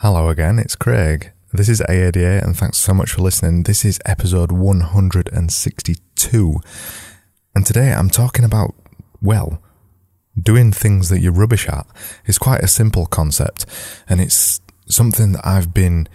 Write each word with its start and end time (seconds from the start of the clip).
Hello 0.00 0.28
again, 0.28 0.58
it's 0.58 0.76
Craig. 0.76 1.32
This 1.54 1.70
is 1.70 1.80
AADA, 1.80 2.44
and 2.44 2.54
thanks 2.54 2.76
so 2.76 2.92
much 2.92 3.12
for 3.12 3.22
listening. 3.22 3.62
This 3.62 3.82
is 3.82 3.98
episode 4.04 4.52
162. 4.52 6.60
And 7.54 7.64
today 7.64 7.94
I'm 7.94 8.10
talking 8.10 8.44
about, 8.44 8.74
well, 9.22 9.62
doing 10.38 10.70
things 10.70 11.08
that 11.08 11.20
you're 11.20 11.32
rubbish 11.32 11.66
at. 11.66 11.86
It's 12.26 12.36
quite 12.36 12.60
a 12.60 12.68
simple 12.68 13.06
concept, 13.06 13.64
and 14.06 14.20
it's 14.20 14.60
something 14.86 15.32
that 15.32 15.46
I've 15.46 15.72
been 15.72 16.10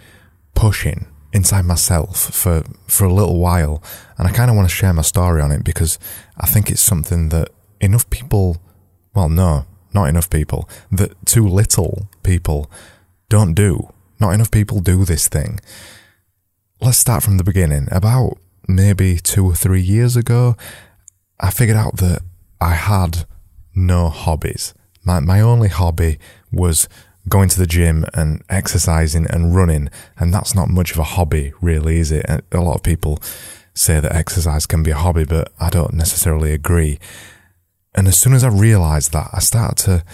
pushing 0.54 1.08
inside 1.32 1.64
myself 1.64 2.32
for, 2.32 2.62
for 2.86 3.06
a 3.06 3.12
little 3.12 3.40
while. 3.40 3.82
And 4.16 4.28
I 4.28 4.30
kind 4.30 4.48
of 4.48 4.54
want 4.54 4.68
to 4.68 4.74
share 4.74 4.92
my 4.92 5.02
story 5.02 5.42
on 5.42 5.50
it 5.50 5.64
because 5.64 5.98
I 6.38 6.46
think 6.46 6.70
it's 6.70 6.80
something 6.80 7.30
that 7.30 7.48
enough 7.80 8.08
people, 8.10 8.62
well, 9.12 9.28
no, 9.28 9.66
not 9.92 10.04
enough 10.04 10.30
people, 10.30 10.68
that 10.92 11.26
too 11.26 11.48
little 11.48 12.08
people 12.22 12.70
don't 13.32 13.54
do. 13.54 13.88
Not 14.20 14.34
enough 14.34 14.50
people 14.50 14.80
do 14.80 15.06
this 15.06 15.26
thing. 15.26 15.58
Let's 16.82 16.98
start 16.98 17.22
from 17.22 17.38
the 17.38 17.44
beginning. 17.44 17.88
About 17.90 18.36
maybe 18.68 19.16
two 19.16 19.46
or 19.46 19.54
three 19.54 19.80
years 19.80 20.16
ago, 20.16 20.54
I 21.40 21.50
figured 21.50 21.78
out 21.78 21.96
that 21.96 22.20
I 22.60 22.74
had 22.74 23.24
no 23.74 24.10
hobbies. 24.10 24.74
My, 25.02 25.18
my 25.20 25.40
only 25.40 25.68
hobby 25.68 26.18
was 26.52 26.90
going 27.26 27.48
to 27.48 27.58
the 27.58 27.66
gym 27.66 28.04
and 28.12 28.42
exercising 28.50 29.26
and 29.30 29.56
running. 29.56 29.88
And 30.18 30.34
that's 30.34 30.54
not 30.54 30.68
much 30.68 30.92
of 30.92 30.98
a 30.98 31.12
hobby, 31.16 31.54
really, 31.62 32.00
is 32.00 32.12
it? 32.12 32.26
A 32.52 32.60
lot 32.60 32.76
of 32.76 32.82
people 32.82 33.18
say 33.72 33.98
that 33.98 34.14
exercise 34.14 34.66
can 34.66 34.82
be 34.82 34.90
a 34.90 34.96
hobby, 34.96 35.24
but 35.24 35.50
I 35.58 35.70
don't 35.70 35.94
necessarily 35.94 36.52
agree. 36.52 36.98
And 37.94 38.08
as 38.08 38.18
soon 38.18 38.34
as 38.34 38.44
I 38.44 38.48
realized 38.48 39.14
that, 39.14 39.30
I 39.32 39.38
started 39.38 39.78
to 39.86 40.04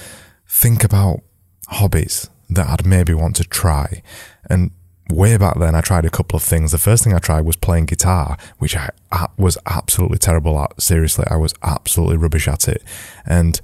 think 0.47 0.85
about 0.85 1.23
hobbies 1.67 2.31
that 2.51 2.69
I'd 2.69 2.87
maybe 2.87 3.15
want 3.15 3.37
to 3.37 3.45
try. 3.45 4.03
And 4.49 4.71
way 5.11 5.37
back 5.37 5.59
then, 5.59 5.75
I 5.75 5.81
tried 5.81 6.05
a 6.05 6.11
couple 6.11 6.37
of 6.37 6.43
things. 6.43 6.73
The 6.73 6.79
first 6.79 7.05
thing 7.05 7.15
I 7.15 7.19
tried 7.19 7.43
was 7.43 7.57
playing 7.57 7.87
guitar, 7.87 8.37
which 8.59 8.77
I, 8.77 8.91
was 9.37 9.59
absolutely 9.67 10.19
terrible 10.19 10.59
at. 10.59 10.81
Seriously, 10.81 11.25
I 11.31 11.37
was 11.37 11.55
absolutely 11.63 12.17
rubbish 12.17 12.49
at 12.49 12.69
it. 12.69 12.83
And 13.25 13.61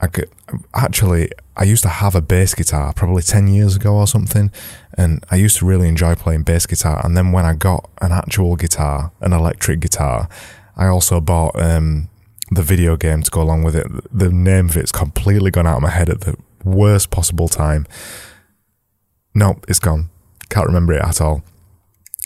I 0.00 0.08
could, 0.08 0.30
actually, 0.74 1.30
I 1.56 1.64
used 1.64 1.82
to 1.84 1.88
have 1.88 2.14
a 2.14 2.20
bass 2.20 2.54
guitar 2.54 2.92
probably 2.92 3.22
10 3.22 3.48
years 3.48 3.76
ago 3.76 3.94
or 3.94 4.06
something. 4.06 4.50
And 4.96 5.24
I 5.30 5.36
used 5.36 5.58
to 5.58 5.66
really 5.66 5.88
enjoy 5.88 6.14
playing 6.14 6.42
bass 6.42 6.66
guitar. 6.66 7.00
And 7.04 7.16
then 7.16 7.32
when 7.32 7.44
I 7.44 7.54
got 7.54 7.88
an 8.02 8.12
actual 8.12 8.56
guitar, 8.56 9.12
an 9.20 9.32
electric 9.32 9.80
guitar, 9.80 10.28
I 10.76 10.86
also 10.86 11.20
bought, 11.20 11.58
um, 11.60 12.08
the 12.50 12.62
video 12.62 12.96
game 12.96 13.22
to 13.22 13.30
go 13.30 13.42
along 13.42 13.64
with 13.64 13.74
it. 13.74 13.86
The 14.12 14.30
name 14.30 14.68
of 14.68 14.76
it's 14.76 14.92
completely 14.92 15.50
gone 15.50 15.66
out 15.66 15.78
of 15.78 15.82
my 15.82 15.90
head 15.90 16.08
at 16.08 16.20
the 16.20 16.36
worst 16.66 17.10
possible 17.10 17.48
time. 17.48 17.86
No, 19.34 19.60
it's 19.68 19.78
gone. 19.78 20.10
Can't 20.50 20.66
remember 20.66 20.92
it 20.92 21.02
at 21.02 21.20
all. 21.20 21.42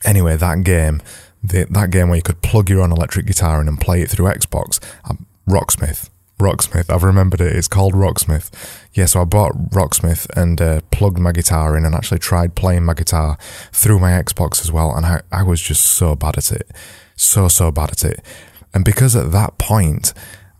Anyway, 0.04 0.36
that 0.36 0.64
game, 0.64 1.02
the, 1.42 1.66
that 1.70 1.90
game 1.90 2.08
where 2.08 2.16
you 2.16 2.22
could 2.22 2.42
plug 2.42 2.70
your 2.70 2.80
own 2.82 2.92
electric 2.92 3.26
guitar 3.26 3.60
in 3.60 3.68
and 3.68 3.80
play 3.80 4.02
it 4.02 4.10
through 4.10 4.26
Xbox, 4.26 4.80
um, 5.08 5.26
Rocksmith. 5.48 6.08
Rocksmith. 6.38 6.88
I've 6.88 7.02
remembered 7.02 7.42
it. 7.42 7.54
It's 7.54 7.68
called 7.68 7.92
Rocksmith. 7.92 8.50
Yeah, 8.94 9.04
so 9.04 9.20
I 9.20 9.24
bought 9.24 9.52
Rocksmith 9.70 10.26
and 10.34 10.60
uh, 10.60 10.80
plugged 10.90 11.18
my 11.18 11.32
guitar 11.32 11.76
in 11.76 11.84
and 11.84 11.94
actually 11.94 12.18
tried 12.18 12.54
playing 12.54 12.84
my 12.84 12.94
guitar 12.94 13.36
through 13.72 13.98
my 13.98 14.12
Xbox 14.12 14.62
as 14.62 14.72
well. 14.72 14.94
And 14.94 15.04
I, 15.04 15.20
I 15.30 15.42
was 15.42 15.60
just 15.60 15.82
so 15.82 16.16
bad 16.16 16.38
at 16.38 16.50
it. 16.50 16.70
So, 17.14 17.48
so 17.48 17.70
bad 17.70 17.90
at 17.90 18.04
it. 18.04 18.24
And 18.72 18.84
because 18.84 19.14
at 19.14 19.32
that 19.32 19.58
point, 19.58 20.14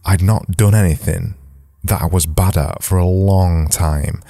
I'd 0.04 0.22
not 0.22 0.50
done 0.52 0.74
anything 0.74 1.34
that 1.84 2.02
I 2.02 2.06
was 2.06 2.26
bad 2.26 2.56
at 2.56 2.82
for 2.82 2.98
a 2.98 3.06
long 3.06 3.68
time 3.68 4.22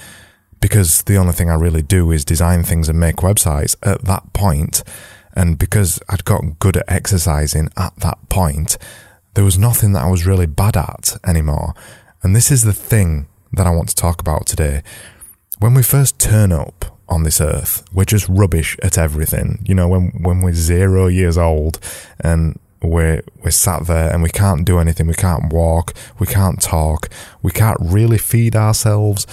because 0.60 1.02
the 1.02 1.16
only 1.16 1.32
thing 1.32 1.50
I 1.50 1.54
really 1.54 1.82
do 1.82 2.10
is 2.10 2.24
design 2.24 2.62
things 2.62 2.88
and 2.88 3.00
make 3.00 3.16
websites 3.16 3.76
at 3.82 4.04
that 4.04 4.32
point, 4.32 4.84
and 5.34 5.58
because 5.58 6.00
I'd 6.08 6.24
got 6.24 6.58
good 6.58 6.76
at 6.76 6.84
exercising 6.86 7.70
at 7.76 7.96
that 7.96 8.18
point, 8.28 8.76
there 9.34 9.44
was 9.44 9.58
nothing 9.58 9.92
that 9.92 10.04
I 10.04 10.10
was 10.10 10.26
really 10.26 10.46
bad 10.46 10.76
at 10.76 11.16
anymore. 11.26 11.74
And 12.22 12.36
this 12.36 12.50
is 12.50 12.64
the 12.64 12.72
thing 12.72 13.28
that 13.52 13.66
I 13.66 13.70
want 13.70 13.88
to 13.88 13.96
talk 13.96 14.20
about 14.20 14.46
today. 14.46 14.82
When 15.58 15.74
we 15.74 15.82
first 15.82 16.18
turn 16.18 16.52
up 16.52 16.98
on 17.08 17.22
this 17.22 17.40
earth, 17.40 17.84
we're 17.92 18.04
just 18.04 18.28
rubbish 18.28 18.76
at 18.82 18.98
everything. 18.98 19.64
You 19.66 19.74
know, 19.74 19.88
when, 19.88 20.10
when 20.22 20.42
we're 20.42 20.52
zero 20.52 21.06
years 21.06 21.38
old 21.38 21.78
and 22.18 22.58
we're 22.82 23.22
we're 23.42 23.50
sat 23.50 23.86
there 23.86 24.12
and 24.12 24.22
we 24.22 24.30
can't 24.30 24.64
do 24.64 24.78
anything. 24.78 25.06
We 25.06 25.14
can't 25.14 25.52
walk. 25.52 25.94
We 26.18 26.26
can't 26.26 26.60
talk. 26.60 27.08
We 27.42 27.50
can't 27.50 27.78
really 27.80 28.18
feed 28.18 28.56
ourselves. 28.56 29.26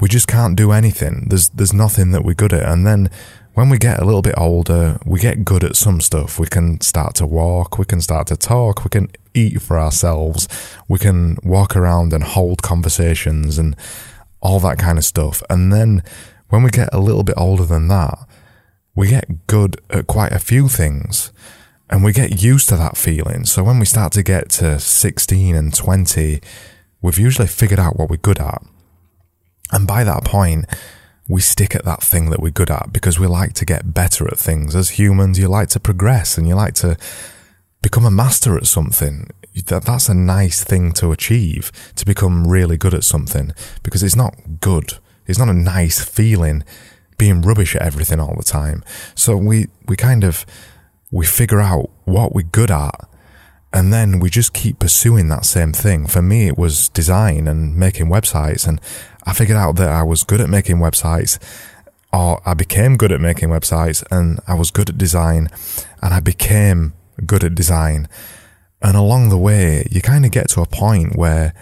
We 0.00 0.08
just 0.08 0.28
can't 0.28 0.56
do 0.56 0.72
anything. 0.72 1.26
There's 1.28 1.48
there's 1.50 1.72
nothing 1.72 2.12
that 2.12 2.24
we're 2.24 2.34
good 2.34 2.52
at. 2.52 2.68
And 2.68 2.86
then 2.86 3.10
when 3.54 3.70
we 3.70 3.78
get 3.78 4.00
a 4.00 4.04
little 4.04 4.22
bit 4.22 4.34
older, 4.36 4.98
we 5.06 5.18
get 5.18 5.44
good 5.44 5.64
at 5.64 5.76
some 5.76 6.00
stuff. 6.00 6.38
We 6.38 6.46
can 6.46 6.80
start 6.82 7.14
to 7.16 7.26
walk. 7.26 7.78
We 7.78 7.86
can 7.86 8.02
start 8.02 8.26
to 8.28 8.36
talk. 8.36 8.84
We 8.84 8.90
can 8.90 9.10
eat 9.32 9.62
for 9.62 9.78
ourselves. 9.78 10.46
We 10.88 10.98
can 10.98 11.38
walk 11.42 11.74
around 11.74 12.12
and 12.12 12.22
hold 12.22 12.62
conversations 12.62 13.56
and 13.58 13.74
all 14.40 14.60
that 14.60 14.78
kind 14.78 14.98
of 14.98 15.04
stuff. 15.04 15.42
And 15.48 15.72
then 15.72 16.02
when 16.50 16.62
we 16.62 16.70
get 16.70 16.90
a 16.92 17.00
little 17.00 17.24
bit 17.24 17.36
older 17.38 17.64
than 17.64 17.88
that, 17.88 18.18
we 18.94 19.08
get 19.08 19.46
good 19.46 19.80
at 19.90 20.06
quite 20.06 20.32
a 20.32 20.38
few 20.38 20.68
things 20.68 21.32
and 21.88 22.02
we 22.02 22.12
get 22.12 22.42
used 22.42 22.68
to 22.68 22.76
that 22.76 22.96
feeling. 22.96 23.44
So 23.44 23.62
when 23.62 23.78
we 23.78 23.86
start 23.86 24.12
to 24.14 24.22
get 24.22 24.50
to 24.50 24.78
16 24.78 25.54
and 25.54 25.72
20, 25.72 26.40
we've 27.00 27.18
usually 27.18 27.46
figured 27.46 27.78
out 27.78 27.96
what 27.96 28.10
we're 28.10 28.16
good 28.16 28.40
at. 28.40 28.62
And 29.72 29.86
by 29.86 30.04
that 30.04 30.24
point, 30.24 30.66
we 31.28 31.40
stick 31.40 31.74
at 31.74 31.84
that 31.84 32.02
thing 32.02 32.30
that 32.30 32.40
we're 32.40 32.50
good 32.50 32.70
at 32.70 32.92
because 32.92 33.18
we 33.18 33.26
like 33.26 33.52
to 33.54 33.64
get 33.64 33.92
better 33.94 34.28
at 34.28 34.38
things. 34.38 34.74
As 34.74 34.90
humans, 34.90 35.38
you 35.38 35.48
like 35.48 35.68
to 35.70 35.80
progress 35.80 36.38
and 36.38 36.46
you 36.46 36.54
like 36.54 36.74
to 36.74 36.96
become 37.82 38.04
a 38.04 38.10
master 38.10 38.56
at 38.56 38.66
something. 38.66 39.28
That, 39.66 39.84
that's 39.84 40.08
a 40.08 40.14
nice 40.14 40.62
thing 40.62 40.92
to 40.94 41.12
achieve, 41.12 41.72
to 41.96 42.04
become 42.04 42.46
really 42.46 42.76
good 42.76 42.94
at 42.94 43.04
something 43.04 43.52
because 43.82 44.02
it's 44.02 44.16
not 44.16 44.34
good. 44.60 44.94
It's 45.26 45.38
not 45.38 45.48
a 45.48 45.54
nice 45.54 46.04
feeling 46.04 46.62
being 47.18 47.42
rubbish 47.42 47.74
at 47.74 47.82
everything 47.82 48.20
all 48.20 48.34
the 48.36 48.42
time. 48.42 48.84
So 49.14 49.36
we, 49.36 49.66
we 49.88 49.96
kind 49.96 50.24
of, 50.24 50.44
we 51.10 51.26
figure 51.26 51.60
out 51.60 51.90
what 52.04 52.34
we're 52.34 52.42
good 52.42 52.70
at 52.70 53.08
and 53.72 53.92
then 53.92 54.20
we 54.20 54.30
just 54.30 54.54
keep 54.54 54.78
pursuing 54.78 55.28
that 55.28 55.44
same 55.44 55.72
thing. 55.72 56.06
For 56.06 56.22
me, 56.22 56.46
it 56.46 56.56
was 56.56 56.88
design 56.88 57.46
and 57.46 57.76
making 57.76 58.06
websites. 58.06 58.66
And 58.66 58.80
I 59.24 59.34
figured 59.34 59.58
out 59.58 59.76
that 59.76 59.90
I 59.90 60.02
was 60.02 60.24
good 60.24 60.40
at 60.40 60.48
making 60.48 60.76
websites 60.76 61.38
or 62.10 62.40
I 62.46 62.54
became 62.54 62.96
good 62.96 63.12
at 63.12 63.20
making 63.20 63.50
websites 63.50 64.02
and 64.10 64.40
I 64.48 64.54
was 64.54 64.70
good 64.70 64.88
at 64.88 64.96
design 64.96 65.50
and 66.00 66.14
I 66.14 66.20
became 66.20 66.94
good 67.26 67.44
at 67.44 67.54
design. 67.54 68.08
And 68.80 68.96
along 68.96 69.28
the 69.28 69.36
way, 69.36 69.86
you 69.90 70.00
kind 70.00 70.24
of 70.24 70.30
get 70.30 70.48
to 70.50 70.62
a 70.62 70.66
point 70.66 71.16
where 71.16 71.52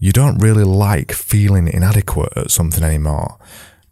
you 0.00 0.12
don't 0.12 0.38
really 0.38 0.64
like 0.64 1.12
feeling 1.12 1.68
inadequate 1.68 2.32
at 2.36 2.50
something 2.50 2.82
anymore 2.82 3.38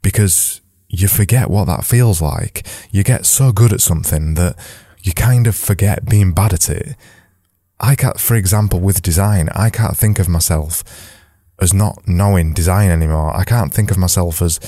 because 0.00 0.62
you 0.92 1.08
forget 1.08 1.50
what 1.50 1.64
that 1.64 1.84
feels 1.84 2.20
like. 2.20 2.66
You 2.91 3.03
get 3.03 3.25
so 3.25 3.50
good 3.50 3.72
at 3.72 3.80
something 3.80 4.34
that 4.34 4.56
you 5.03 5.12
kind 5.12 5.47
of 5.47 5.56
forget 5.56 6.04
being 6.04 6.32
bad 6.32 6.53
at 6.53 6.69
it. 6.69 6.94
I 7.80 7.97
can't, 7.97 8.20
for 8.20 8.36
example, 8.36 8.78
with 8.78 9.02
design, 9.02 9.48
I 9.54 9.70
can't 9.70 9.97
think 9.97 10.19
of 10.19 10.28
myself 10.28 10.84
as 11.60 11.72
not 11.72 12.06
knowing 12.06 12.52
design 12.52 12.91
anymore. 12.91 13.34
I 13.34 13.44
can't 13.44 13.72
think 13.72 13.91
of 13.91 13.97
myself 13.97 14.42
as 14.42 14.60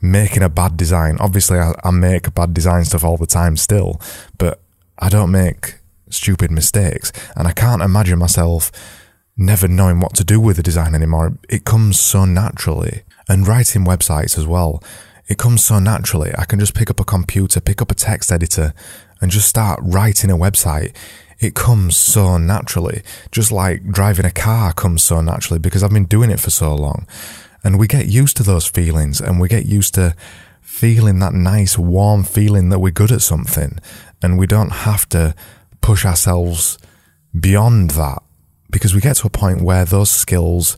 making 0.00 0.44
a 0.44 0.48
bad 0.48 0.76
design. 0.76 1.16
Obviously, 1.18 1.58
I, 1.58 1.72
I 1.82 1.90
make 1.90 2.32
bad 2.32 2.54
design 2.54 2.84
stuff 2.84 3.04
all 3.04 3.16
the 3.16 3.26
time 3.26 3.56
still, 3.56 4.00
but 4.38 4.60
I 4.98 5.08
don't 5.08 5.32
make 5.32 5.78
stupid 6.10 6.52
mistakes. 6.52 7.12
And 7.34 7.48
I 7.48 7.52
can't 7.52 7.82
imagine 7.82 8.20
myself 8.20 8.70
never 9.36 9.66
knowing 9.66 9.98
what 9.98 10.14
to 10.14 10.24
do 10.24 10.38
with 10.38 10.58
the 10.58 10.62
design 10.62 10.94
anymore. 10.94 11.36
It 11.48 11.64
comes 11.64 11.98
so 11.98 12.24
naturally. 12.24 13.02
And 13.28 13.48
writing 13.48 13.84
websites 13.84 14.38
as 14.38 14.46
well, 14.46 14.82
it 15.32 15.38
comes 15.38 15.64
so 15.64 15.78
naturally. 15.78 16.30
I 16.36 16.44
can 16.44 16.60
just 16.60 16.74
pick 16.74 16.90
up 16.90 17.00
a 17.00 17.04
computer, 17.04 17.58
pick 17.58 17.80
up 17.80 17.90
a 17.90 17.94
text 17.94 18.30
editor, 18.30 18.74
and 19.22 19.30
just 19.30 19.48
start 19.48 19.80
writing 19.82 20.30
a 20.30 20.36
website, 20.36 20.94
it 21.40 21.54
comes 21.54 21.96
so 21.96 22.36
naturally. 22.36 23.02
Just 23.30 23.50
like 23.50 23.88
driving 23.88 24.26
a 24.26 24.30
car 24.30 24.74
comes 24.74 25.02
so 25.02 25.22
naturally 25.22 25.58
because 25.58 25.82
I've 25.82 25.90
been 25.90 26.04
doing 26.04 26.30
it 26.30 26.38
for 26.38 26.50
so 26.50 26.74
long. 26.74 27.06
And 27.64 27.78
we 27.78 27.86
get 27.86 28.08
used 28.08 28.36
to 28.36 28.42
those 28.42 28.66
feelings 28.66 29.22
and 29.22 29.40
we 29.40 29.48
get 29.48 29.64
used 29.64 29.94
to 29.94 30.14
feeling 30.60 31.18
that 31.20 31.32
nice, 31.32 31.78
warm 31.78 32.24
feeling 32.24 32.68
that 32.68 32.80
we're 32.80 32.92
good 32.92 33.10
at 33.10 33.22
something. 33.22 33.78
And 34.22 34.38
we 34.38 34.46
don't 34.46 34.70
have 34.70 35.08
to 35.10 35.34
push 35.80 36.04
ourselves 36.04 36.76
beyond 37.40 37.92
that 37.92 38.22
because 38.70 38.94
we 38.94 39.00
get 39.00 39.16
to 39.16 39.28
a 39.28 39.30
point 39.30 39.62
where 39.62 39.86
those 39.86 40.10
skills 40.10 40.76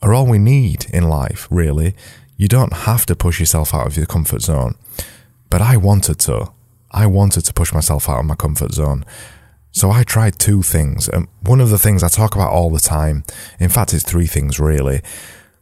are 0.00 0.14
all 0.14 0.26
we 0.26 0.38
need 0.38 0.86
in 0.92 1.08
life, 1.08 1.48
really. 1.50 1.96
You 2.36 2.48
don't 2.48 2.72
have 2.72 3.06
to 3.06 3.16
push 3.16 3.40
yourself 3.40 3.74
out 3.74 3.86
of 3.86 3.96
your 3.96 4.06
comfort 4.06 4.42
zone. 4.42 4.76
But 5.50 5.62
I 5.62 5.76
wanted 5.76 6.18
to. 6.20 6.52
I 6.90 7.06
wanted 7.06 7.44
to 7.44 7.52
push 7.52 7.72
myself 7.72 8.08
out 8.08 8.20
of 8.20 8.26
my 8.26 8.34
comfort 8.34 8.72
zone. 8.72 9.04
So 9.72 9.90
I 9.90 10.04
tried 10.04 10.38
two 10.38 10.62
things. 10.62 11.08
And 11.08 11.28
one 11.42 11.60
of 11.60 11.70
the 11.70 11.78
things 11.78 12.02
I 12.02 12.08
talk 12.08 12.34
about 12.34 12.52
all 12.52 12.70
the 12.70 12.80
time, 12.80 13.24
in 13.60 13.68
fact, 13.68 13.92
it's 13.92 14.04
three 14.04 14.26
things 14.26 14.58
really. 14.58 15.02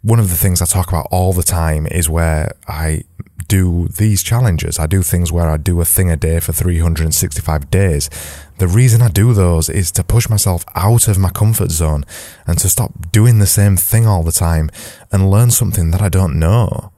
One 0.02 0.20
of 0.20 0.28
the 0.28 0.36
things 0.36 0.60
I 0.60 0.66
talk 0.66 0.88
about 0.88 1.08
all 1.10 1.32
the 1.32 1.42
time 1.42 1.86
is 1.86 2.08
where 2.08 2.52
I 2.68 3.04
do 3.48 3.88
these 3.88 4.22
challenges. 4.22 4.78
I 4.78 4.86
do 4.86 5.02
things 5.02 5.32
where 5.32 5.48
I 5.48 5.56
do 5.56 5.80
a 5.80 5.84
thing 5.84 6.10
a 6.10 6.16
day 6.16 6.40
for 6.40 6.52
365 6.52 7.70
days. 7.70 8.10
The 8.58 8.68
reason 8.68 9.02
I 9.02 9.08
do 9.08 9.32
those 9.32 9.68
is 9.68 9.90
to 9.92 10.04
push 10.04 10.28
myself 10.28 10.64
out 10.74 11.08
of 11.08 11.18
my 11.18 11.30
comfort 11.30 11.70
zone 11.70 12.04
and 12.46 12.58
to 12.58 12.68
stop 12.68 13.10
doing 13.10 13.38
the 13.38 13.46
same 13.46 13.76
thing 13.76 14.06
all 14.06 14.22
the 14.22 14.32
time 14.32 14.70
and 15.12 15.30
learn 15.30 15.50
something 15.50 15.90
that 15.90 16.02
I 16.02 16.08
don't 16.08 16.38
know. 16.38 16.92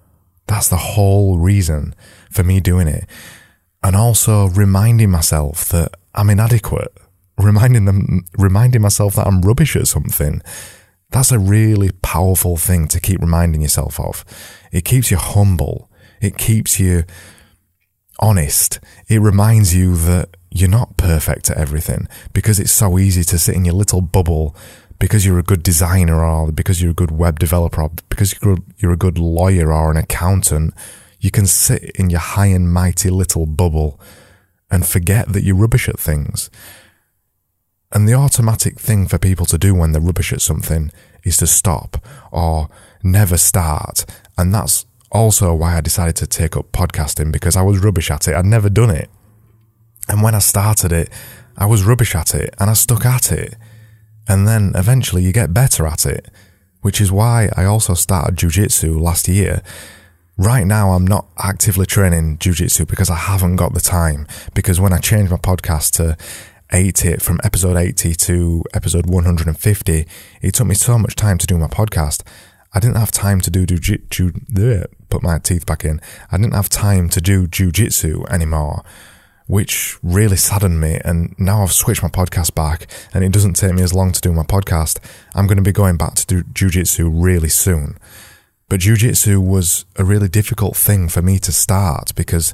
That's 0.47 0.69
the 0.69 0.77
whole 0.77 1.39
reason 1.39 1.95
for 2.31 2.45
me 2.45 2.61
doing 2.61 2.89
it. 2.89 3.07
And 3.83 3.97
also 3.97 4.49
reminding 4.49 5.11
myself 5.11 5.69
that 5.71 5.95
I'm 6.15 6.31
inadequate. 6.31 6.93
Reminding 7.39 7.85
them, 7.85 8.25
reminding 8.39 8.81
myself 8.81 9.17
that 9.17 9.27
I'm 9.27 9.43
rubbish 9.43 9.77
at 9.77 9.87
something. 9.87 10.41
That's 11.11 11.33
a 11.33 11.39
really 11.39 11.91
powerful 12.03 12.57
thing 12.57 12.89
to 12.89 13.01
keep 13.01 13.21
reminding 13.21 13.63
yourself 13.63 14.01
of. 14.01 14.25
It 14.73 14.85
keeps 14.85 15.11
you 15.11 15.19
humble. 15.19 15.91
It 16.21 16.39
keeps 16.39 16.81
you 16.81 17.05
honest. 18.19 18.81
It 19.09 19.21
reminds 19.21 19.75
you 19.75 19.97
that 19.97 20.37
you're 20.51 20.71
not 20.71 20.97
perfect 20.97 21.51
at 21.51 21.59
everything 21.59 22.09
because 22.33 22.59
it's 22.59 22.73
so 22.73 22.99
easy 22.99 23.25
to 23.25 23.39
sit 23.39 23.55
in 23.55 23.65
your 23.65 23.75
little 23.75 24.01
bubble 24.01 24.57
because 24.99 25.27
you're 25.27 25.39
a 25.39 25.43
good 25.43 25.63
designer 25.63 26.25
or 26.25 26.51
because 26.51 26.81
you're 26.81 26.93
a 26.93 26.95
good 26.95 27.11
web 27.11 27.39
developer 27.39 27.83
or 27.83 27.91
because 28.09 28.35
you're 28.79 28.93
a 28.93 28.97
good 28.97 29.19
lawyer 29.19 29.73
or 29.73 29.91
an 29.91 29.97
accountant. 29.97 30.73
You 31.21 31.31
can 31.31 31.47
sit 31.47 31.91
in 31.97 32.09
your 32.11 32.21
high 32.21 32.47
and 32.47 32.73
mighty 32.73 33.11
little 33.11 33.45
bubble 33.47 34.01
and 34.71 34.87
forget 34.87 35.33
that 35.33 35.43
you're 35.43 35.57
rubbish 35.57 35.89
at 35.89 35.99
things. 35.99 36.51
And 37.93 38.09
the 38.09 38.15
automatic 38.15 38.81
thing 38.81 39.07
for 39.07 39.19
people 39.19 39.47
to 39.47 39.59
do 39.59 39.75
when 39.75 39.93
they're 39.93 40.01
rubbish 40.01 40.33
at 40.33 40.41
something 40.41 40.91
is 41.25 41.37
to 41.39 41.47
stop 41.47 42.05
or 42.33 42.69
never 43.03 43.37
start. 43.37 44.05
And 44.37 44.53
that's 44.53 44.86
also 45.11 45.55
why 45.55 45.77
I 45.77 45.81
decided 45.81 46.17
to 46.17 46.27
take 46.27 46.57
up 46.57 46.73
podcasting 46.73 47.33
because 47.33 47.57
I 47.57 47.63
was 47.63 47.79
rubbish 47.79 48.11
at 48.11 48.29
it. 48.29 48.35
I'd 48.35 48.45
never 48.45 48.69
done 48.69 48.91
it. 48.91 49.09
And 50.09 50.23
when 50.23 50.35
I 50.35 50.41
started 50.41 50.93
it, 50.93 51.11
I 51.57 51.67
was 51.67 51.85
rubbish 51.85 52.15
at 52.15 52.35
it 52.35 52.55
and 52.59 52.71
I 52.71 52.75
stuck 52.75 53.05
at 53.07 53.33
it. 53.33 53.57
And 54.29 54.47
then 54.47 54.73
eventually 54.75 55.23
you 55.23 55.33
get 55.33 55.55
better 55.55 55.87
at 55.87 56.05
it, 56.07 56.29
which 56.83 57.01
is 57.01 57.13
why 57.13 57.49
I 57.57 57.65
also 57.65 57.95
started 57.95 58.37
jujitsu 58.37 59.01
last 59.01 59.29
year. 59.29 59.63
Right 60.37 60.67
now, 60.67 60.93
I'm 60.93 61.07
not 61.07 61.27
actively 61.39 61.87
training 61.87 62.39
jujitsu 62.39 62.87
because 62.87 63.09
I 63.09 63.15
haven't 63.15 63.57
got 63.57 63.73
the 63.73 63.81
time. 63.81 64.27
Because 64.55 64.79
when 64.79 64.93
I 64.93 64.99
changed 64.99 65.31
my 65.31 65.39
podcast 65.39 65.93
to 65.93 66.17
80, 66.73 67.17
from 67.19 67.41
episode 67.43 67.77
80 67.77 68.15
to 68.15 68.65
episode 68.75 69.07
150, 69.07 70.07
it 70.43 70.55
took 70.55 70.67
me 70.67 70.75
so 70.75 70.99
much 70.99 71.15
time 71.15 71.39
to 71.39 71.47
do 71.47 71.57
my 71.57 71.69
podcast. 71.69 72.23
I 72.77 72.79
didn't 72.79 72.99
have 72.99 73.11
time 73.11 73.41
to 73.41 73.51
do 73.51 73.65
jujitsu, 73.65 74.85
put 75.09 75.23
my 75.23 75.39
teeth 75.39 75.65
back 75.65 75.83
in. 75.83 75.99
I 76.31 76.37
didn't 76.37 76.53
have 76.53 76.69
time 76.69 77.09
to 77.09 77.23
do 77.23 77.47
jujitsu 77.47 78.29
anymore, 78.31 78.85
which 79.47 79.97
really 80.03 80.37
saddened 80.37 80.79
me. 80.79 81.01
And 81.03 81.35
now 81.39 81.63
I've 81.63 81.73
switched 81.73 82.03
my 82.03 82.11
podcast 82.11 82.55
back 82.55 82.87
and 83.15 83.25
it 83.25 83.33
doesn't 83.33 83.55
take 83.55 83.73
me 83.73 83.83
as 83.83 83.95
long 83.95 84.13
to 84.13 84.21
do 84.21 84.31
my 84.31 84.43
podcast. 84.43 84.99
I'm 85.35 85.47
going 85.47 85.57
to 85.57 85.63
be 85.63 85.73
going 85.73 85.97
back 85.97 86.17
to 86.17 86.27
do 86.27 86.43
jujitsu 86.43 87.11
really 87.11 87.49
soon. 87.49 87.97
But 88.69 88.81
jujitsu 88.81 89.39
was 89.39 89.87
a 89.97 90.05
really 90.05 90.29
difficult 90.29 90.77
thing 90.77 91.09
for 91.09 91.23
me 91.23 91.39
to 91.39 91.53
start 91.53 92.15
because 92.15 92.53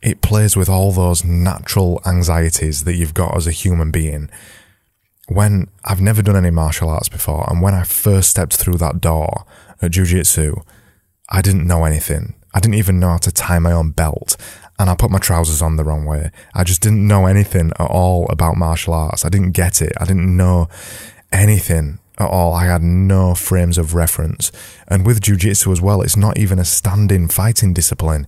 it 0.00 0.20
plays 0.20 0.56
with 0.56 0.68
all 0.68 0.92
those 0.92 1.24
natural 1.24 2.00
anxieties 2.06 2.84
that 2.84 2.94
you've 2.94 3.14
got 3.14 3.36
as 3.36 3.48
a 3.48 3.50
human 3.50 3.90
being 3.90 4.30
when 5.26 5.68
I've 5.84 6.00
never 6.00 6.22
done 6.22 6.36
any 6.36 6.50
martial 6.50 6.88
arts 6.88 7.08
before, 7.08 7.48
and 7.50 7.60
when 7.60 7.74
I 7.74 7.82
first 7.82 8.30
stepped 8.30 8.56
through 8.56 8.78
that 8.78 9.00
door 9.00 9.44
at 9.82 9.90
Jiu-Jitsu, 9.90 10.56
I 11.28 11.42
didn't 11.42 11.66
know 11.66 11.84
anything. 11.84 12.34
I 12.54 12.60
didn't 12.60 12.76
even 12.76 13.00
know 13.00 13.10
how 13.10 13.18
to 13.18 13.32
tie 13.32 13.58
my 13.58 13.72
own 13.72 13.90
belt, 13.90 14.36
and 14.78 14.88
I 14.88 14.94
put 14.94 15.10
my 15.10 15.18
trousers 15.18 15.60
on 15.60 15.76
the 15.76 15.84
wrong 15.84 16.04
way. 16.04 16.30
I 16.54 16.64
just 16.64 16.80
didn't 16.80 17.06
know 17.06 17.26
anything 17.26 17.72
at 17.78 17.90
all 17.90 18.26
about 18.30 18.56
martial 18.56 18.94
arts. 18.94 19.24
I 19.24 19.28
didn't 19.28 19.52
get 19.52 19.82
it. 19.82 19.92
I 20.00 20.04
didn't 20.04 20.36
know 20.36 20.68
anything 21.32 21.98
at 22.18 22.30
all. 22.30 22.54
I 22.54 22.66
had 22.66 22.82
no 22.82 23.34
frames 23.34 23.78
of 23.78 23.94
reference. 23.94 24.52
And 24.86 25.04
with 25.04 25.20
Jiu-Jitsu 25.20 25.72
as 25.72 25.80
well, 25.80 26.02
it's 26.02 26.16
not 26.16 26.38
even 26.38 26.58
a 26.58 26.64
standing 26.64 27.28
fighting 27.28 27.74
discipline. 27.74 28.26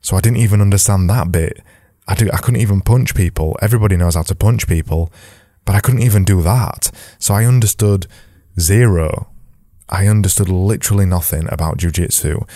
So 0.00 0.16
I 0.16 0.20
didn't 0.20 0.38
even 0.38 0.60
understand 0.60 1.08
that 1.10 1.30
bit. 1.30 1.62
I, 2.06 2.14
do, 2.14 2.28
I 2.32 2.38
couldn't 2.38 2.60
even 2.60 2.80
punch 2.82 3.14
people. 3.14 3.56
Everybody 3.62 3.96
knows 3.96 4.14
how 4.16 4.22
to 4.22 4.34
punch 4.34 4.66
people 4.66 5.10
but 5.64 5.74
I 5.74 5.80
couldn't 5.80 6.02
even 6.02 6.24
do 6.24 6.42
that. 6.42 6.90
So 7.18 7.34
I 7.34 7.44
understood 7.44 8.06
zero. 8.58 9.28
I 9.88 10.06
understood 10.06 10.48
literally 10.48 11.06
nothing 11.06 11.46
about 11.50 11.78
jujitsu. 11.78 12.48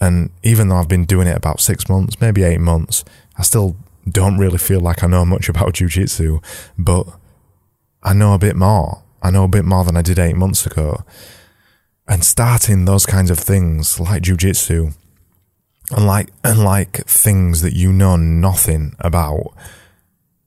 And 0.00 0.30
even 0.42 0.68
though 0.68 0.76
I've 0.76 0.88
been 0.88 1.06
doing 1.06 1.26
it 1.26 1.36
about 1.36 1.60
six 1.60 1.88
months, 1.88 2.20
maybe 2.20 2.42
eight 2.42 2.60
months, 2.60 3.04
I 3.38 3.42
still 3.42 3.76
don't 4.08 4.38
really 4.38 4.58
feel 4.58 4.80
like 4.80 5.02
I 5.02 5.06
know 5.06 5.24
much 5.24 5.48
about 5.48 5.74
jujitsu, 5.74 6.42
but 6.78 7.06
I 8.02 8.12
know 8.12 8.34
a 8.34 8.38
bit 8.38 8.56
more. 8.56 9.02
I 9.22 9.30
know 9.30 9.44
a 9.44 9.48
bit 9.48 9.64
more 9.64 9.84
than 9.84 9.96
I 9.96 10.02
did 10.02 10.18
eight 10.18 10.36
months 10.36 10.66
ago. 10.66 11.04
And 12.06 12.22
starting 12.24 12.84
those 12.84 13.06
kinds 13.06 13.30
of 13.30 13.38
things 13.38 13.98
like 13.98 14.22
jujitsu, 14.22 14.94
and 15.90 16.06
like, 16.06 16.30
and 16.44 16.62
like 16.62 17.04
things 17.06 17.62
that 17.62 17.72
you 17.72 17.92
know 17.92 18.16
nothing 18.16 18.94
about, 19.00 19.54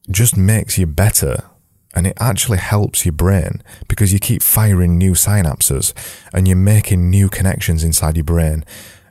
just 0.09 0.37
makes 0.37 0.77
you 0.77 0.85
better 0.85 1.48
and 1.95 2.05
it 2.05 2.17
actually 2.19 2.59
helps 2.59 3.05
your 3.05 3.13
brain 3.13 3.61
because 3.87 4.13
you 4.13 4.19
keep 4.19 4.43
firing 4.43 4.97
new 4.97 5.13
synapses 5.13 5.93
and 6.33 6.47
you're 6.47 6.57
making 6.57 7.09
new 7.09 7.29
connections 7.29 7.83
inside 7.83 8.15
your 8.15 8.23
brain. 8.23 8.63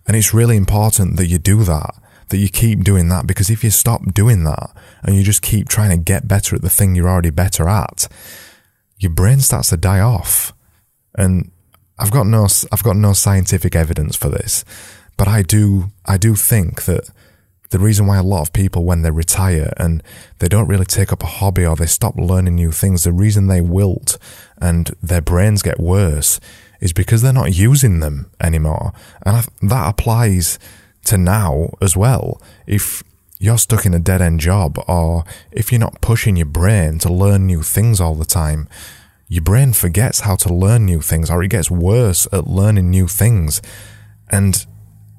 And 0.06 0.16
it's 0.16 0.32
really 0.32 0.56
important 0.56 1.16
that 1.16 1.26
you 1.26 1.38
do 1.38 1.64
that, 1.64 1.94
that 2.28 2.38
you 2.38 2.48
keep 2.48 2.84
doing 2.84 3.08
that 3.08 3.26
because 3.26 3.50
if 3.50 3.64
you 3.64 3.70
stop 3.70 4.14
doing 4.14 4.44
that 4.44 4.70
and 5.02 5.16
you 5.16 5.22
just 5.22 5.42
keep 5.42 5.68
trying 5.68 5.90
to 5.90 5.96
get 5.96 6.28
better 6.28 6.54
at 6.54 6.62
the 6.62 6.70
thing 6.70 6.94
you're 6.94 7.08
already 7.08 7.30
better 7.30 7.68
at, 7.68 8.08
your 8.98 9.12
brain 9.12 9.40
starts 9.40 9.70
to 9.70 9.76
die 9.76 10.00
off. 10.00 10.52
And 11.16 11.50
I've 11.98 12.12
got 12.12 12.26
no, 12.26 12.46
I've 12.70 12.84
got 12.84 12.96
no 12.96 13.12
scientific 13.12 13.74
evidence 13.74 14.14
for 14.14 14.28
this, 14.28 14.64
but 15.16 15.26
I 15.26 15.42
do, 15.42 15.90
I 16.06 16.16
do 16.16 16.36
think 16.36 16.84
that 16.84 17.10
the 17.70 17.78
reason 17.78 18.06
why 18.06 18.16
a 18.16 18.22
lot 18.22 18.42
of 18.42 18.52
people, 18.52 18.84
when 18.84 19.02
they 19.02 19.10
retire 19.10 19.72
and 19.76 20.02
they 20.38 20.48
don't 20.48 20.68
really 20.68 20.84
take 20.84 21.12
up 21.12 21.22
a 21.22 21.26
hobby 21.26 21.66
or 21.66 21.76
they 21.76 21.86
stop 21.86 22.16
learning 22.16 22.54
new 22.54 22.72
things, 22.72 23.04
the 23.04 23.12
reason 23.12 23.46
they 23.46 23.60
wilt 23.60 24.18
and 24.60 24.94
their 25.02 25.20
brains 25.20 25.62
get 25.62 25.78
worse 25.78 26.40
is 26.80 26.92
because 26.92 27.22
they're 27.22 27.32
not 27.32 27.54
using 27.54 28.00
them 28.00 28.30
anymore. 28.40 28.92
And 29.24 29.46
that 29.62 29.88
applies 29.88 30.58
to 31.04 31.18
now 31.18 31.70
as 31.80 31.96
well. 31.96 32.40
If 32.66 33.02
you're 33.38 33.58
stuck 33.58 33.84
in 33.86 33.94
a 33.94 33.98
dead 33.98 34.22
end 34.22 34.40
job 34.40 34.82
or 34.88 35.24
if 35.52 35.70
you're 35.70 35.78
not 35.78 36.00
pushing 36.00 36.36
your 36.36 36.46
brain 36.46 36.98
to 37.00 37.12
learn 37.12 37.46
new 37.46 37.62
things 37.62 38.00
all 38.00 38.14
the 38.14 38.24
time, 38.24 38.68
your 39.28 39.42
brain 39.42 39.72
forgets 39.72 40.20
how 40.20 40.36
to 40.36 40.52
learn 40.52 40.86
new 40.86 41.00
things 41.02 41.30
or 41.30 41.42
it 41.42 41.48
gets 41.48 41.70
worse 41.70 42.26
at 42.32 42.46
learning 42.46 42.90
new 42.90 43.06
things. 43.06 43.60
And 44.30 44.66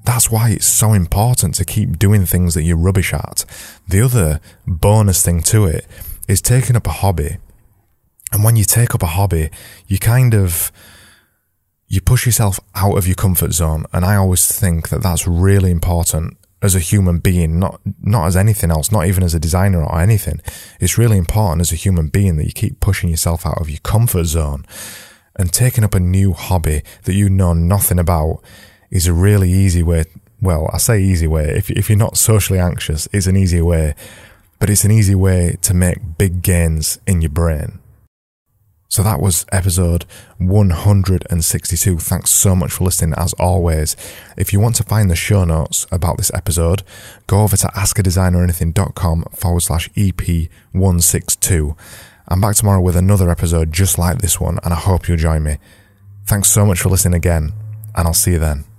that's 0.04 0.30
why 0.30 0.50
it's 0.50 0.66
so 0.66 0.92
important 0.92 1.54
to 1.56 1.64
keep 1.64 1.98
doing 1.98 2.24
things 2.26 2.54
that 2.54 2.62
you're 2.62 2.76
rubbish 2.76 3.12
at. 3.12 3.44
The 3.86 4.00
other 4.00 4.40
bonus 4.66 5.24
thing 5.24 5.42
to 5.44 5.66
it 5.66 5.86
is 6.28 6.40
taking 6.40 6.76
up 6.76 6.86
a 6.86 6.90
hobby. 6.90 7.38
And 8.32 8.44
when 8.44 8.56
you 8.56 8.64
take 8.64 8.94
up 8.94 9.02
a 9.02 9.06
hobby, 9.06 9.50
you 9.86 9.98
kind 9.98 10.34
of, 10.34 10.72
you 11.88 12.00
push 12.00 12.24
yourself 12.24 12.60
out 12.74 12.96
of 12.96 13.06
your 13.06 13.16
comfort 13.16 13.52
zone. 13.52 13.84
And 13.92 14.04
I 14.04 14.16
always 14.16 14.46
think 14.46 14.88
that 14.88 15.02
that's 15.02 15.26
really 15.26 15.70
important 15.70 16.36
as 16.62 16.74
a 16.74 16.80
human 16.80 17.18
being, 17.18 17.58
not, 17.58 17.80
not 18.02 18.26
as 18.26 18.36
anything 18.36 18.70
else, 18.70 18.92
not 18.92 19.06
even 19.06 19.24
as 19.24 19.34
a 19.34 19.40
designer 19.40 19.82
or 19.82 20.00
anything. 20.00 20.40
It's 20.78 20.98
really 20.98 21.18
important 21.18 21.62
as 21.62 21.72
a 21.72 21.76
human 21.76 22.08
being 22.08 22.36
that 22.36 22.46
you 22.46 22.52
keep 22.52 22.80
pushing 22.80 23.10
yourself 23.10 23.46
out 23.46 23.60
of 23.60 23.68
your 23.68 23.80
comfort 23.80 24.24
zone 24.24 24.64
and 25.36 25.52
taking 25.52 25.84
up 25.84 25.94
a 25.94 26.00
new 26.00 26.32
hobby 26.32 26.82
that 27.04 27.14
you 27.14 27.28
know 27.28 27.54
nothing 27.54 27.98
about 27.98 28.42
is 28.90 29.06
a 29.06 29.12
really 29.12 29.50
easy 29.50 29.82
way. 29.82 30.04
Well, 30.42 30.70
I 30.72 30.78
say 30.78 31.02
easy 31.02 31.26
way. 31.26 31.44
If, 31.56 31.70
if 31.70 31.88
you're 31.88 31.98
not 31.98 32.16
socially 32.16 32.58
anxious, 32.58 33.08
it's 33.12 33.26
an 33.26 33.36
easy 33.36 33.60
way, 33.60 33.94
but 34.58 34.70
it's 34.70 34.84
an 34.84 34.90
easy 34.90 35.14
way 35.14 35.56
to 35.62 35.74
make 35.74 36.18
big 36.18 36.42
gains 36.42 36.98
in 37.06 37.20
your 37.20 37.30
brain. 37.30 37.80
So 38.90 39.04
that 39.04 39.20
was 39.20 39.46
episode 39.52 40.04
162. 40.38 41.98
Thanks 41.98 42.30
so 42.30 42.56
much 42.56 42.72
for 42.72 42.82
listening 42.82 43.14
as 43.16 43.32
always. 43.34 43.96
If 44.36 44.52
you 44.52 44.58
want 44.58 44.74
to 44.76 44.82
find 44.82 45.08
the 45.08 45.14
show 45.14 45.44
notes 45.44 45.86
about 45.92 46.16
this 46.16 46.32
episode, 46.34 46.82
go 47.28 47.42
over 47.42 47.56
to 47.56 47.68
askadesigneranything.com 47.68 49.26
forward 49.32 49.60
slash 49.60 49.88
EP162. 49.90 51.76
I'm 52.26 52.40
back 52.40 52.56
tomorrow 52.56 52.80
with 52.80 52.96
another 52.96 53.30
episode 53.30 53.72
just 53.72 53.96
like 53.96 54.18
this 54.18 54.40
one, 54.40 54.58
and 54.64 54.74
I 54.74 54.76
hope 54.76 55.06
you'll 55.06 55.18
join 55.18 55.44
me. 55.44 55.58
Thanks 56.26 56.50
so 56.50 56.66
much 56.66 56.80
for 56.80 56.88
listening 56.88 57.14
again, 57.14 57.52
and 57.94 58.08
I'll 58.08 58.14
see 58.14 58.32
you 58.32 58.38
then. 58.40 58.69